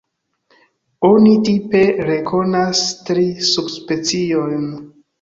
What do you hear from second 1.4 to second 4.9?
tipe rekonas tri subspeciojn.